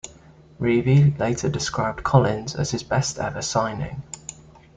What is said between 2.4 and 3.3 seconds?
as his best